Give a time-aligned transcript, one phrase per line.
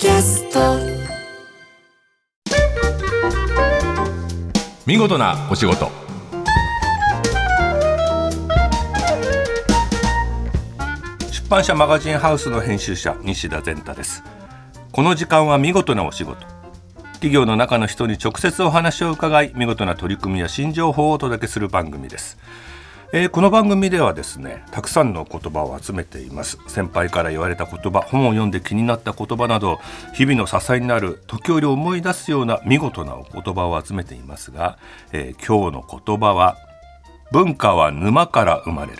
[0.00, 0.60] キャスト。
[4.86, 5.90] 見事なお仕事。
[11.32, 14.22] 出版社マガジンハウスの編集者西田善太です。
[14.92, 16.46] この時間は見事なお仕事。
[17.14, 22.38] 企業の中の人に直接お話を伺い見事な取り組みや新情報をお届けする番組です。
[23.10, 26.58] えーこの番組ではですねたくさんの言葉を集めています。
[26.66, 29.78] 先輩から言われた言葉本を読んで気になった言葉など
[30.12, 34.78] 日々の支えになる時折思い出すような見事なお言葉を集めていますが、
[35.12, 36.58] えー今日の言葉は
[37.32, 38.98] 文化は沼から生まれる。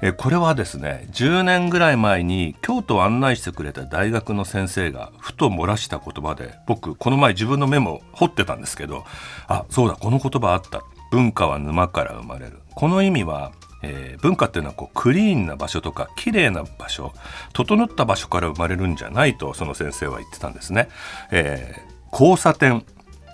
[0.00, 9.04] えーこれはですね10年ぐらい前に京都を案内してくれた大学の先生がふと漏らした言葉で僕この前自分のメモを掘ってたんですけど
[9.46, 10.82] あそうだこの言葉あった。
[11.10, 12.58] 文化は沼から生まれる。
[12.74, 17.12] この意味は、えー文化っていうのはこうクリーンな場所とか綺麗な場所
[17.52, 20.88] 整った場所から生まれるんじゃないとその先生は言ってたんですね、
[21.30, 22.86] えー交差点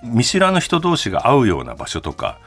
[0.02, 2.40] 見知らぬ人同士が会うような場所とか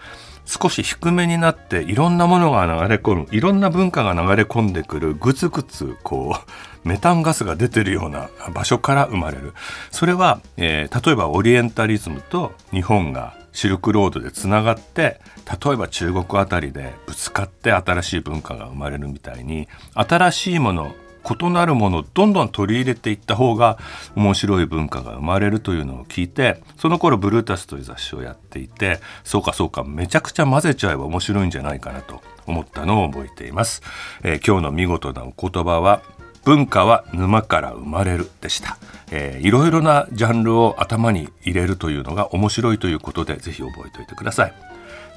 [0.45, 6.35] 少し低めになっていろんなものが流れ込むいろんな文化が流れ込んでくるグツグツこ
[6.83, 9.53] うメタンガスが出てるような場所から生まれる。
[9.91, 15.19] それは、えー例えばオリエンタリズムと日本がシルクロードでつながって
[15.65, 20.93] 例えば中国あたりでぶつかって新しい文化が生まれるみたいに新しいもの
[21.27, 23.79] 異なるものをどんどん取り入れていった方が
[24.15, 33.81] 面白い文化が生まれるというのを聞いてその頃ブルータスという雑誌をやっていてそうかそうかめちゃくちゃ混ぜちゃえば面白いんじゃないかなと思ったのを覚えています、
[34.21, 36.03] えー今日の見事なお言葉は
[36.47, 38.77] 文化は沼から生まれるでした、
[39.11, 44.53] えーいろいろなジャンルを頭に入れるというのが面白いということでぜひ覚えておいてください。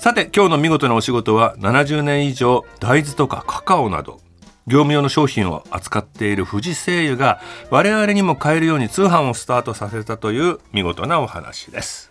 [0.01, 4.19] さて今日の見事なお仕事は70年以上大豆とかカカオなど
[4.67, 12.10] 業務用の商品を扱っている富士製油が我々にも買えるように通販をスタートさせたという見事なお話です。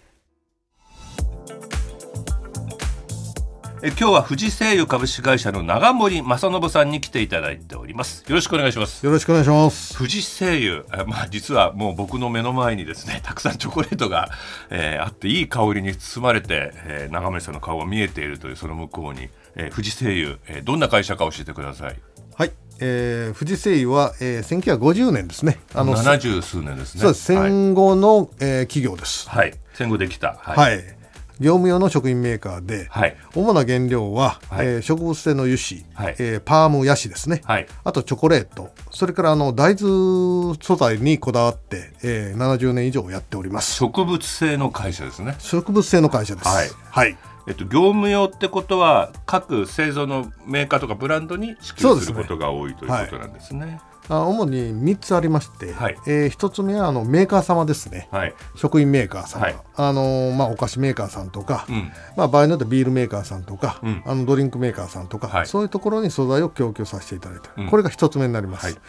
[3.81, 9.97] え今日は富士製油株式会社の長森正信さんに来ていただいておりますよろしくお願いしますよろしくお願いします。
[9.97, 14.29] 富士製油、えまあ、実はもう僕の目の前にですね たくさんチョコレートが、
[14.69, 21.95] えーあっていい香りに包まれて、えー長森さんの顔が見えているというその向こうに、えー富士製油、えーどんな会社か教えてください
[22.35, 22.51] はい、
[22.81, 25.59] えー、富士製油は、えー、1950年ですね。
[25.73, 27.31] あの、七十数年ですねそうです。
[27.33, 29.29] はい、戦後の、えー企業です。
[29.29, 30.98] はい戦後できたははい。
[31.39, 33.16] 業務用の食品メーカーで、はい。
[33.36, 34.67] 主な原料は、はい。
[34.67, 36.16] えー植物性の油脂、はい。
[36.20, 37.67] えーパームヤシですね、はい。
[37.83, 38.72] あとチョコレート。
[38.92, 43.76] それからあの大豆素材にこだわって、えー、70年以上やっております。
[43.76, 45.36] 植物性の会社ですね。
[45.39, 46.48] 植物性の会社です。
[46.48, 46.70] はい。
[46.92, 47.17] はい、
[47.48, 53.80] えっと、業務用ってことは各製造のメーカーとかブランドに支給することが多いということなんですね。
[54.09, 55.97] あ主に3つありまして、はい。
[56.08, 59.55] えー、1つ目はあのメーカー様ですね、はい、食品メーカーさん、はい。
[59.75, 61.92] あのーまあ、お菓子メーカーさんとか、うん。
[62.17, 64.03] まあ、場合によってはビールメーカーさんとか、うん。
[64.05, 65.47] あのドリンクメーカーさんとか、はい。
[65.47, 67.70] そういうところに素材を供給させていただいて、うん。
[67.70, 68.80] これが一つ目になります。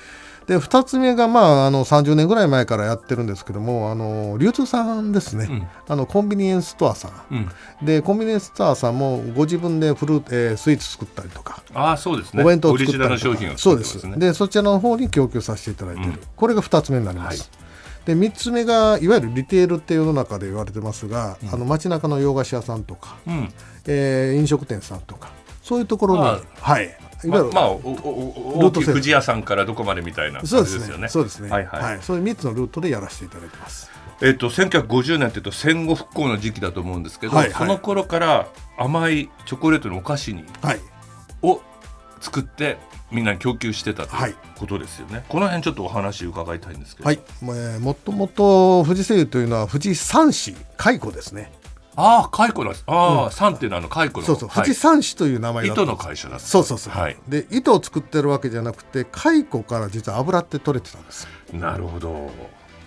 [0.55, 5.69] はいで2つ目が、まあ、あの30年ぐらい前からやってるんですけどもあの流通さんですね、うん。
[5.87, 7.12] あのコンビニエンスストアさん。
[7.31, 12.43] うん、でコンビニエンスストアさんもご自分でフル、えースイーツ作ったりとか、ああそうですね。
[12.43, 13.05] お弁当作ったりとか。
[13.05, 14.19] ルの商品をそうです。
[14.19, 16.19] でそちらの方に供給させていただいている、うん。
[16.34, 17.49] これが2つ目になります、
[18.05, 23.53] で3つ目がいわゆるリテールって世の中で言われてますが、あの街中の洋菓子屋さんとか、うん。
[23.87, 25.31] えー飲食店さんとか
[25.62, 26.91] そういうところに、あはい
[27.28, 31.08] ままあおおお大きいルート制富士屋さんからどこまでみたいな感じそうですよね。
[31.08, 31.50] そうですね。
[31.50, 31.98] はいはい。
[32.03, 33.91] そういう3つのルートでやらせていただいてます。
[34.22, 37.54] えっと1950年っていうと戦後復興の時期だと思うんですけど、はいはい。
[37.54, 40.81] その頃から甘いチョコレートのお菓子にはい。
[41.42, 41.60] を
[42.20, 42.76] 作って
[43.10, 44.31] みんなに供給してたとはい。
[44.31, 45.25] いうことですよね。
[45.28, 47.06] この辺ちょっとお話伺いたいんですけど。
[47.06, 51.52] はい、えーもともと富士製油というのは富士山市蚕ですね
[52.00, 52.84] ああ蚕なんです。
[52.87, 54.27] ああ、三っていうのはあの蚕の。
[54.27, 54.65] そうそう、はい。
[54.65, 56.44] 富士山市という名前糸の会社だった。
[56.44, 57.16] そうそうそう、はい。
[57.28, 62.31] で糸を作ってるわけじゃなくて蚕から実は油って取れてたんですなるほど。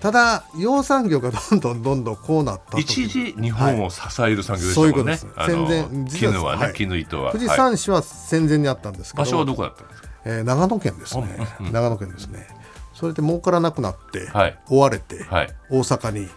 [0.02, 5.18] ただ養蚕業がどんどんどんどんこうなった時一時日本を支える産業でしたそういうもんね。
[5.18, 5.50] ことです。
[5.50, 6.74] 戦前絹はね、はい。
[6.74, 7.32] 絹糸は。
[7.32, 10.10] 富士はい山市は戦前にあったんですけど、場所はどこだったんですか？
[10.26, 11.72] えー長野県ですね、うんうん。
[11.72, 12.48] 長野県ですね。
[12.94, 14.60] それで儲からなくなって、はい。
[14.70, 15.50] 追われて、はい。
[15.70, 16.28] 大阪に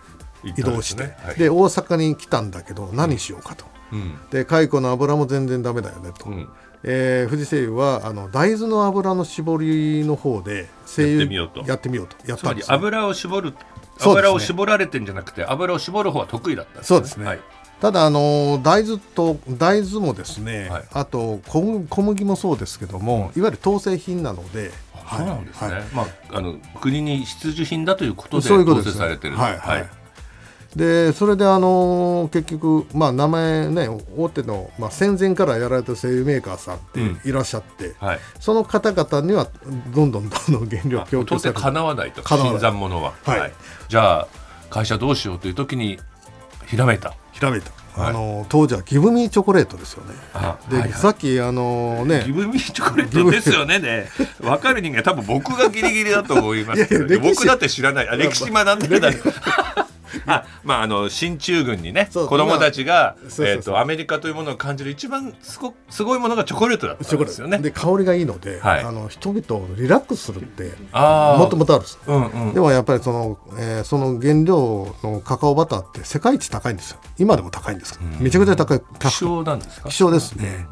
[0.51, 1.05] 移動して。
[1.05, 1.37] ですねはい。
[1.37, 4.19] で大阪に来たんだけど何しようかと、うん。
[4.31, 6.49] で蚕の油も全然ダメだよねと、うん。
[6.85, 12.17] えー富士製油はあの大豆の油の絞りの方で精油やってみようと。
[12.27, 12.75] やったんですよ。
[12.75, 13.55] 油を絞る。
[14.01, 17.25] 油を絞られてんじゃなくて、油を絞る方は得意だったんそうですね。
[17.25, 17.41] はい。
[17.81, 20.85] ただあの大豆と大豆もですね、はい。
[20.93, 25.85] あと小麦小麦もそうですけども、いわゆる統製品なのではいそうなんですね、はい。
[25.93, 28.97] まああの国に必需品だということで構そういうことです。
[28.97, 29.59] 成されてるはい。
[29.59, 29.89] はい
[30.77, 36.81] でそれであの結局、まあ、名前ね大手の、まあ、戦前からやられた製油メーカーさんっ
[37.23, 38.19] ていらっしゃって、はい。
[38.41, 39.49] その方々には
[39.95, 43.53] どんどんどんどん原料供給されてかなわないと新参者は、はい。
[43.89, 44.29] じゃあ
[44.69, 45.99] 会社どうしようという時に
[46.67, 47.15] ひらめいた。
[47.33, 48.11] ひらめいた、はい。
[48.11, 50.15] あの当時はギブミーチョコレートですよね。
[50.35, 51.01] あで、はいはい。
[51.01, 52.25] さっきあのね。
[52.27, 53.79] ギブミーチョコレートですよね。
[53.79, 54.09] ね
[54.43, 58.09] 分かる人間多分僕がギリギリだと思いますいやいや僕だって知らない。
[58.11, 59.11] あ歴史学んでるだ
[60.27, 67.59] あまああの進駐軍にね子供たちがえーとアメリカというものを感じる一番すごすごいものがチョコレートだったんですよね。
[67.59, 68.85] で香りがいいので、はい。
[68.85, 72.55] あの人々をリラックスするってもともとあるんですうんうん。
[72.55, 76.99] でもやっぱりその,、えーその原料のカカオバターって世界一高いんですよ。
[77.19, 77.99] 今でも高いんです。
[77.99, 78.83] けど、めちゃくちゃ高い。
[79.01, 79.89] 希少なんですか？
[79.89, 80.67] 希少ですね、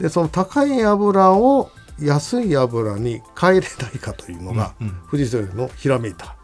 [0.00, 1.70] でその高い油を
[2.00, 4.94] 安い油に変えれないかというのが、うんうん。
[5.10, 6.39] 富士製油のひらめいたうん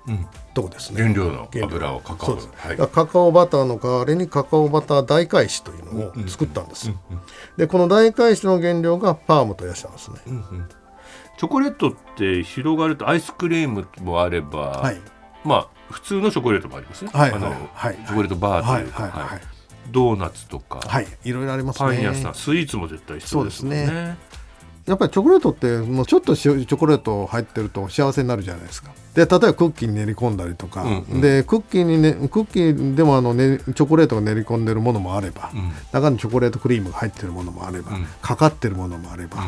[0.55, 1.33] とこですね原料。
[1.33, 2.77] の油をカカオはい。
[2.77, 6.91] カカオバターの代わりにカカオバター大返しというのを作ったんです、
[7.57, 10.19] でこの大返しの原料がパームとヤシなんですね、
[11.39, 15.01] チョコレートって広がるとアイスクリームもあれば、はい。
[15.45, 19.29] まあ普通のチョコレートもありますね、はいあのはいチョコレートバーというか、はいはいはい。
[19.35, 19.41] はい。
[19.91, 21.07] ドーナツとか、はい。
[21.25, 21.89] いろいろありますね。
[21.89, 22.35] パン屋さん。
[22.35, 23.87] スイーツも絶対必要ですね。
[23.87, 24.17] そうです
[24.87, 28.93] やっぱりチョコレートってもうちょっとしチョコレート入ってると幸せになるじゃないですか。
[29.15, 31.21] で例えばクッキーに練り込んだりとか、うんうん。
[31.21, 35.73] でクッキーに、ね、クッキーでもあの、ね、チョコレートが練り込んでるものもあれば、うん。
[35.93, 38.07] 中にチョコレートクリームが入ってるものもあれば、うん。
[38.23, 39.39] かかってるものもあれば、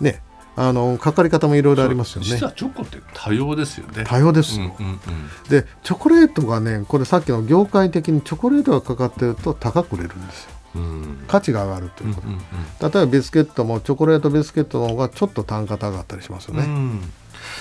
[0.00, 0.22] ね。
[0.58, 2.28] あのかかり方もいろいろありますよね。
[2.28, 4.04] 実はチョコって多様ですよね。
[4.06, 5.00] 多様ですよ、うんうんうん。
[5.50, 10.50] でチョコレートがねこれさっきの業界的にチョコレートがかかってると高く売れるんですよ。
[10.50, 10.55] うん
[11.28, 17.12] 価値が上がるということ、うん例えばビスケットもチョコレートビスケットの方がちょっと単価高かったりしますよね、うん。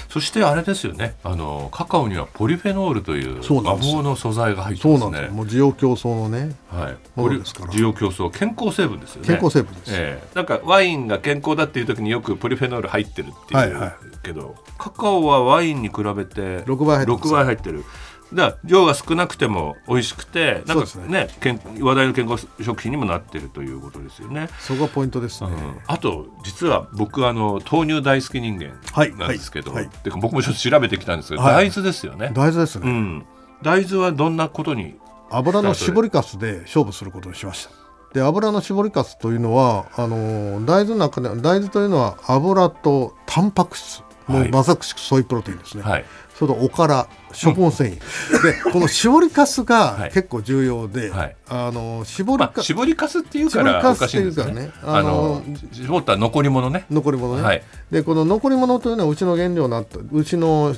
[0.09, 1.15] そしてあれですよね。
[1.23, 5.11] あのカカオにはポリフェノールという魔そうなんです法の素材が入ってそうますね。
[5.11, 5.35] なんですよ。
[5.35, 7.71] もう需要競争のねはい、もポリのですから。
[7.71, 9.27] 需要競争健康成分ですよね。
[9.27, 10.35] 健康成分です、ええ。
[10.35, 13.93] なんかワインが健康だっていう時によくポリフェノール入ってるっていう、はいはい。
[14.23, 17.27] けどカカオはワインに比べて6倍入ってます。
[17.27, 17.85] 6倍入ってる
[18.33, 24.49] だ量が少なくても美味しくてなんかね健話題の健康食品にもなってるということですよね。
[24.59, 25.79] そこがポイントですね、うん。
[25.85, 31.69] あと実は僕あの豆乳大好き人間はいなんですけど、はいはいてか僕もちょっと調べてきたんですけど、はい。
[31.69, 32.31] 大豆ですよね。
[32.33, 33.25] 大豆ですね、うん、
[33.61, 34.95] 大豆はどんなことに
[35.29, 37.71] 油の絞りかすで勝負することにしました。
[38.13, 44.49] で油の絞りかすというのはあの大豆の中で大豆というのは油とタンパク質もはい。
[44.49, 46.05] うまさしくソイプロテインですね、はい。
[46.37, 49.67] それとおから食物繊維、でこの絞りかす はい。
[49.67, 51.35] が結構重要で、はい。
[51.47, 54.51] あの絞りまあ、か、絞りかすっていうからおかしいんですよね。
[54.51, 54.99] 絞りかすっていうかね。
[54.99, 56.85] あの絞った残り物ね。
[56.89, 57.37] 残り物。
[57.37, 57.63] ね、はい。
[57.91, 60.75] でこの残り物というのはうちの原料になったうちの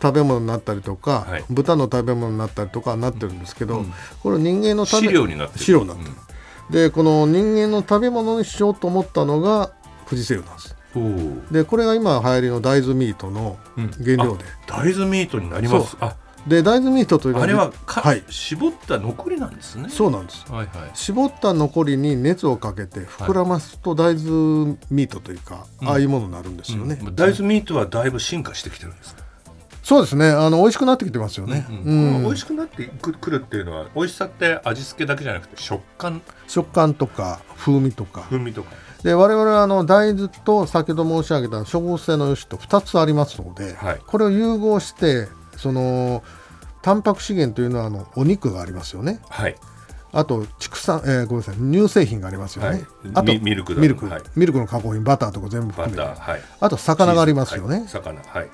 [0.00, 1.44] 食べ物になったりとか、はい。
[1.50, 3.92] 豚の食べ物になったりとかなってるんですけど、うん。
[4.22, 5.64] これ人間の食べ飼料になってる。
[5.64, 6.10] 飼料になってる、
[6.70, 9.72] でこの人間の食べ物にしようと思ったのが
[10.08, 10.76] 富士製油なんです
[11.50, 13.58] でこれが今流行りの大豆ミートの
[14.02, 15.96] 原料で、あ大豆ミートになります。
[16.00, 16.16] あ、
[16.46, 18.24] で大豆ミートというのあれはか、はい。
[18.28, 19.88] 絞った残りなんですね。
[19.88, 20.50] そうなんです。
[20.50, 20.90] はいはい。
[20.94, 27.14] 絞った残りに熱をかけて膨らますと大豆ミートというか、ああいうものになるんですよね、うん。
[27.14, 29.22] 大豆ミートはだいぶ進化してきてるんですか。
[29.82, 30.28] そうですね。
[30.28, 32.22] あの美味しくなってきてますよね、うんうん。
[32.24, 38.70] 美味しくなってくくるっていうのは美味しさって味付けだけじゃなくて食感食感とか風味とか風味とか。
[39.02, 44.00] で我々はあの大豆と先ほど申し上げた植物性の油脂と2つありますので、はい。
[44.06, 46.22] これを融合してその
[46.82, 49.20] タンパク資源というのはあのお肉がありますよね。
[49.28, 49.56] はい。
[50.12, 51.54] あと畜産、えーごめんなさい。
[51.56, 52.86] 乳製品がありますよね、はい。
[53.14, 54.22] あとミミルクだミルク、はい。
[54.36, 56.16] ミルクの加工品バターとか全部バ含めて。
[56.16, 56.40] ターはい。
[56.60, 57.88] あと魚がありますよね、はい。
[57.88, 58.48] 魚はい。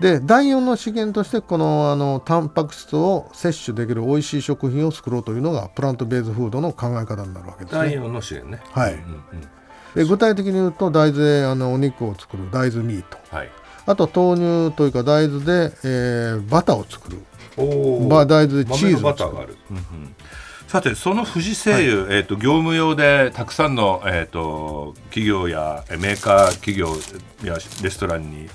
[0.00, 7.80] で第4の資源としてこのあのタンパク質を摂取できる美味しい食品を作ろうというのがプラントベースフードの考え方になるわけですね。
[7.80, 8.62] 第四の資源ね。
[8.70, 8.94] はい。
[8.94, 9.48] うんうん
[9.94, 13.50] で具体的に言うと大豆であのお肉を作る大豆ミートはい。
[13.86, 17.18] あと豆乳というか大豆で、えーバターを作る
[17.56, 19.56] おまあ大豆でチーズを作るバターがある。
[19.70, 20.14] うんうん
[20.70, 26.90] さてその富士製油、えっ、と業務用でたくさんのえっ、と企業やえメーカー企業
[27.42, 28.48] やレストランに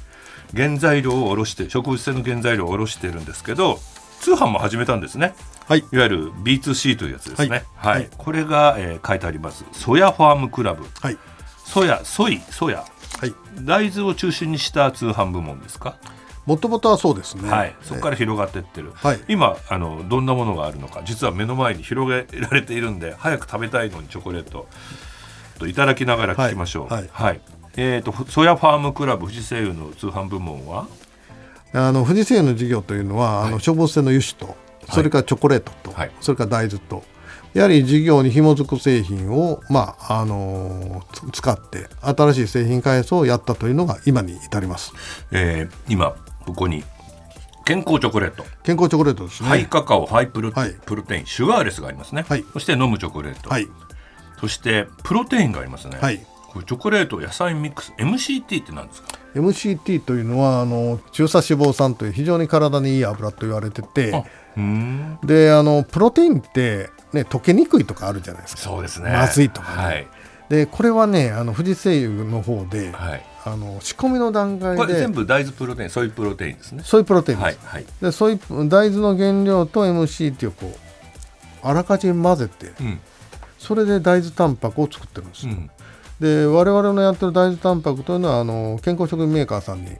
[0.55, 3.79] 原材料を卸して植物性の原材料を卸してるんですけど
[4.21, 5.35] 通販も始めたんですね。
[5.67, 7.63] はいいわゆる B2C というやつですね。
[7.75, 7.91] は。
[7.91, 9.65] はいいはいこれが、えー書いてあります。
[9.71, 10.85] ソヤファームクラブ。
[11.01, 11.17] はい
[11.65, 12.85] ソヤ、ソイ、ソヤ。
[13.19, 15.97] はい大豆を中心にした通販部門ですか？
[16.45, 17.75] もともとはそうですねはい。
[17.81, 18.91] そこから広がっていってる。
[18.93, 24.67] はい今あのどんなものがあるのか実は目の前に広げられているんで早く食べたいのにチョコレート
[25.57, 26.93] といただきながら聞きましょう。
[26.93, 27.41] はいはい
[27.77, 30.87] えー、とソヤファームクラブ富士製油の通販部門は？
[31.73, 34.55] あの富士製油の事業というのは、あの消防性の油脂と
[34.89, 36.11] それからチョコレートと、はい。
[36.21, 37.03] それから大豆と。
[37.53, 44.93] やはり事業に紐づく製品を、まああのつ使って新しい製品開発をやったというのが今に至ります。
[45.31, 46.15] えー今
[46.45, 46.83] ここに
[47.63, 49.49] 健康チョコレート、健康チョコレートですね。
[49.49, 50.75] ハイカカオハイプロ,、はい。
[50.85, 52.45] プロテインシュガーレスがありますね、はい。
[52.53, 53.67] そして飲むチョコレート、はい。
[54.39, 56.25] そしてプロテインがありますね、はい
[56.55, 64.23] これチョコレート野菜ミックス MCT って何ですか？MCT というのはあの中鎖脂肪酸という非常に体にいい油と言われてて
[65.25, 68.61] であのプロテインって、ね、溶けにくいとかあるじゃないですか。
[68.61, 69.11] そうですね。
[69.11, 69.83] まずいとかね。
[69.83, 70.07] はい、
[70.47, 76.83] でこれはねあの富士製油の方で、はい、あの仕込みの段階これで全部大豆プロテインソイプロテインですね。
[76.85, 77.85] ソイプロテインです、はいはい。
[78.01, 83.01] でソイ大豆の原料と MCT をこうあらかじめ混ぜてうん。
[83.57, 85.71] それで大豆タンパクを作ってるんですよ、うん
[86.19, 89.97] で我々のやってる大豆タンパクというのはあの健康食品メーカーさんに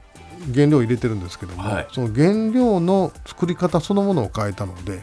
[0.54, 1.88] 原料を入れてるんですけども、はい。
[1.92, 5.02] その原料の作り方そのものを変えたので、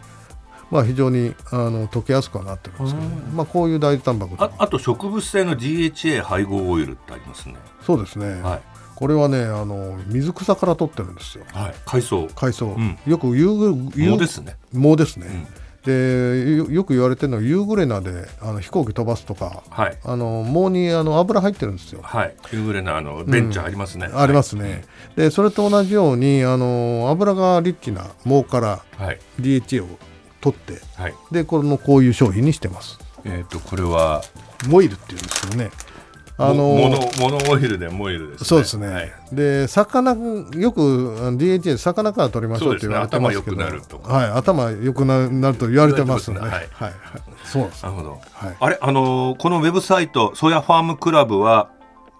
[0.71, 3.15] まあ、非常にあの溶けやすくはなってるんですけど、ね。
[3.33, 7.55] まあ、こういう大豆タンパクああと植物性の DHA 配合オイルってありますね。
[7.81, 8.61] そうですね、はい。
[8.95, 11.43] これはねあの水草から取ってるんですよ。
[11.51, 11.73] はい。
[11.85, 12.27] 海藻。
[12.35, 12.97] 海藻、ん。
[13.05, 14.55] よく夕暮藻ですね。
[14.71, 15.47] 藻ですね、ん
[15.85, 19.97] でよよく言われてるのは夕暮れなであの飛行機飛ばすとかはい。
[20.03, 22.01] あの藻にあの油入ってるんですよ。
[22.01, 22.35] はい。
[22.51, 24.85] 夕暮れのあのベンチャーありますね、ありますね、
[25.15, 29.19] でそれと同じようにあの油がリッチな藻からはい。
[29.41, 29.87] DHA を
[30.41, 31.13] 取ってはい。
[31.31, 32.99] でこのこういう商品にしてます。
[33.25, 34.21] えっ、とこれは
[34.67, 35.71] モイルっていうんですけどね
[36.35, 38.47] あのモノモノオイルでモイルですね。
[38.47, 39.11] そうですね、はい。
[39.31, 40.81] で魚よく
[41.37, 43.55] DHA 魚から取りましょうって言われてますけど。
[43.57, 44.13] ね頭良くなるとか。
[44.13, 46.93] はい頭良くななると言われてますので、言われはいてますはい。
[47.43, 47.83] そうです。
[47.83, 48.57] なるほど、はい。
[48.59, 51.69] あれあのーこのウェブサイトソヤファームクラブは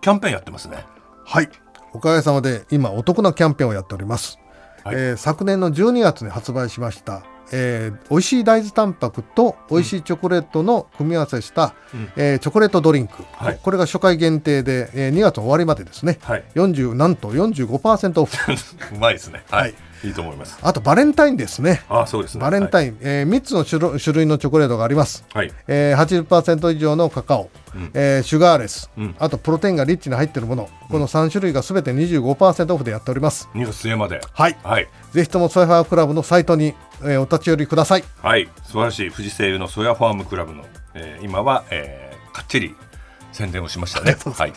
[0.02, 0.86] キャンペーンやってますね。
[1.26, 1.50] はい。
[1.94, 4.38] おかげさまで今お得なキャンペーンをやっております、
[4.84, 4.96] はい。
[4.96, 12.12] えー昨年の12月に発売しました、えー、美味しい大豆タンパクと美味しいチョコレートの組み合わせした、うん。
[12.18, 13.60] えーチョコレートドリンク、はい。
[13.62, 16.18] これが初回限定で、えー2月終わりまでですね。
[16.24, 16.44] はい。
[16.56, 18.38] 40なんと45%オフ。
[18.96, 19.44] うまいですね。
[19.50, 19.76] はい、はい
[20.08, 20.58] い、いと思います。
[20.62, 21.84] あとバレンタインですね。
[21.90, 22.42] あそうですね。
[22.42, 27.92] バレンタイン、えー3つの種類のチョコレートがあります、はい、はいえー、80%以上のカカオ、うん。
[27.94, 29.16] えーシュガーレス、うん。
[29.20, 30.70] あとプロテインがリッチに入っているもの。
[30.90, 33.50] この3種類がすべて25%オフでやっております。
[33.54, 34.22] 2月末まで。
[34.34, 34.58] はい。
[34.64, 34.88] はい。
[35.12, 38.04] ぜひともソヤファークラブのサイトに、えーお立ち寄りください。
[38.22, 38.50] はい。
[38.64, 39.12] 素晴らしい。
[39.12, 42.76] 富士製油のソヤファームクラブの、えー今は、えー、かっちり
[43.32, 44.16] 宣伝をしましたね。
[44.36, 44.54] はい。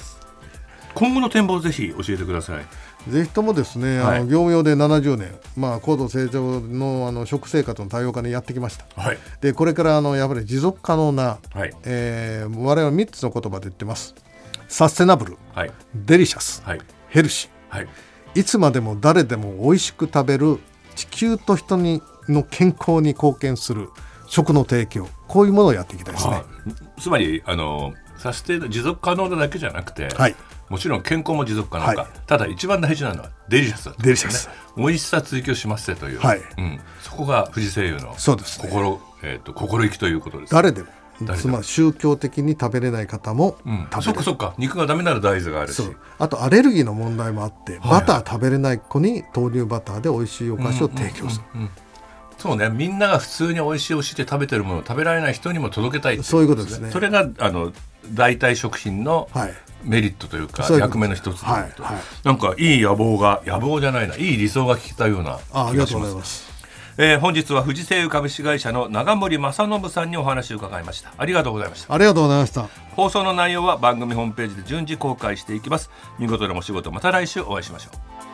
[0.96, 2.64] 今後の展望をぜひ教えてください
[3.08, 4.16] ぜひともですね、はい。
[4.18, 8.84] あの業務用で70年、まあ、高度成長のあの食生活の多様化にやってきました。
[9.00, 9.18] はい。
[9.40, 11.72] でこれからあのやっぱり持続可能な、はい。
[11.84, 14.14] えー我々3つの言葉で言ってます。
[14.68, 15.36] サステナブル。
[15.54, 15.70] はい。
[15.94, 16.62] デリシャス。
[16.64, 16.80] はい。
[17.08, 17.84] ヘルシはい。
[17.84, 20.58] ーいつまでも誰でも美味しく食べる
[20.94, 23.88] 地球と人にの健康に貢献する
[24.26, 25.08] 食の提供。
[25.28, 26.34] こういうものをやっていきたいですね。
[26.34, 30.34] あつまりあのサステナ持続可能なだけじゃなくて、はい
[30.68, 32.11] もちろん健康も持続可能か、はい。
[32.26, 34.49] ただ一番大事なのはデリシャスだとデリシャス。
[34.76, 36.40] 美味しさ追求しますねという、はい。
[36.58, 38.68] うん、そこが不二製油のそうですね。
[38.68, 40.54] 心,、えー、と心意気ということです。
[40.54, 40.88] 誰でも。
[41.35, 44.02] つまり宗教的に食べれない方もうん、食べれる。
[44.02, 44.54] そっかそっか。
[44.58, 45.82] 肉がダメなら大豆があるし。
[46.18, 47.90] あとアレルギーの問題もあって、はい。
[47.90, 51.70] バター食べれない子に豆乳バターで美味しいお菓子を提供する、うん
[52.38, 52.68] そうね。
[52.68, 56.90] みんなが普通に美味しい美味しいって食べてるものを食べられない人にも届けたいそういうことですね。
[56.90, 57.73] それがあの
[58.12, 62.02] 代替食品のはいメリットというか、役目の一つだと、はいはい。
[62.25, 66.56] なんかいい野望が野望じゃないないい理想が聞けたようなあありがとうご気がしますざいます。
[66.99, 71.12] えー本日は富士製油株式会社の長森正信さんにお話を伺いました。
[71.18, 71.92] ありがとうございました。
[71.92, 72.68] ありがとうございました。
[72.97, 75.90] 放送の内容は番組ホームページで順次公開していきます。
[76.18, 77.90] 見事なお仕事また来週お会いしましょ
[78.23, 78.25] う